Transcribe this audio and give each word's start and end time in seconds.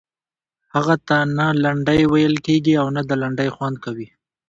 هغه 0.73 0.95
ته 1.07 1.17
نه 1.37 1.47
لنډۍ 1.63 2.01
ویل 2.11 2.35
کیږي 2.47 2.73
او 2.81 2.87
نه 2.95 3.01
د 3.09 3.11
لنډۍ 3.21 3.49
خوند 3.55 3.77
کوي. 3.85 4.07